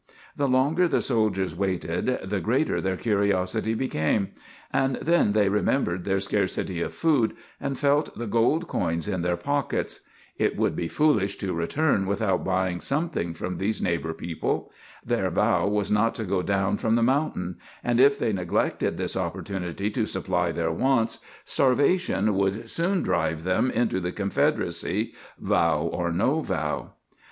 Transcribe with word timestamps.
The 0.35 0.47
longer 0.47 0.87
the 0.87 0.99
soldiers 0.99 1.55
waited, 1.55 2.17
the 2.23 2.39
greater 2.39 2.81
their 2.81 2.97
curiosity 2.97 3.75
became, 3.75 4.29
and 4.73 4.95
then 4.95 5.33
they 5.33 5.47
remembered 5.47 6.05
their 6.05 6.19
scarcity 6.19 6.81
of 6.81 6.91
food, 6.95 7.33
and 7.59 7.77
felt 7.77 8.17
the 8.17 8.25
gold 8.25 8.67
coins 8.67 9.07
in 9.07 9.21
their 9.21 9.37
pockets. 9.37 10.01
It 10.39 10.57
would 10.57 10.75
be 10.75 10.87
foolish 10.87 11.35
to 11.37 11.53
return 11.53 12.07
without 12.07 12.43
buying 12.43 12.79
something 12.81 13.35
from 13.35 13.59
these 13.59 13.79
neighbor 13.79 14.11
people. 14.15 14.71
Their 15.05 15.29
vow 15.29 15.67
was 15.67 15.91
not 15.91 16.15
to 16.15 16.23
go 16.23 16.41
down 16.41 16.77
from 16.77 16.95
the 16.95 17.03
mountain; 17.03 17.59
and 17.83 17.99
if 17.99 18.17
they 18.17 18.33
neglected 18.33 18.97
this 18.97 19.15
opportunity 19.15 19.91
to 19.91 20.07
supply 20.07 20.51
their 20.51 20.71
wants, 20.71 21.19
starvation 21.45 22.33
would 22.33 22.71
soon 22.71 23.03
drive 23.03 23.43
them 23.43 23.69
into 23.69 23.99
the 23.99 24.11
Confederacy, 24.11 25.13
vow 25.39 25.81
or 25.83 26.11
no 26.11 26.39
vow. 26.41 26.93